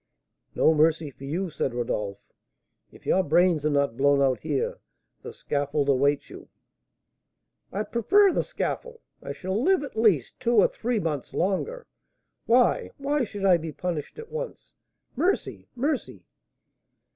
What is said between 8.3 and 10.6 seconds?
the scaffold, I shall live, at least, two